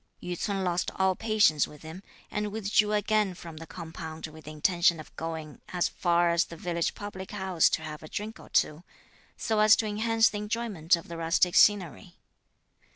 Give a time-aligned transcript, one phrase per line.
[0.19, 2.01] Yü ts'un lost all patience with him,
[2.31, 6.57] and withdrew again from the compound with the intention of going as far as the
[6.57, 8.81] village public house to have a drink or two,
[9.37, 12.15] so as to enhance the enjoyment of the rustic scenery.